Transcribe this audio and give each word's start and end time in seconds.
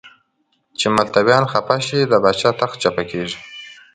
چې 0.77 0.87
متولیان 0.95 1.43
خفه 1.51 1.77
شي 1.87 1.99
د 2.05 2.13
پاچا 2.23 2.49
تخت 2.59 2.77
چپه 2.83 3.03
کېږي. 3.11 3.37